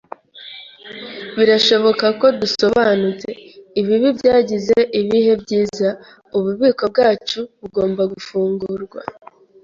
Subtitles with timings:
[1.37, 3.29] birashoboka ko dusobanutse.
[3.79, 5.89] Ibibi byagize ibihe byiza;
[6.37, 8.99] ububiko bwacu bugomba gufungurwa.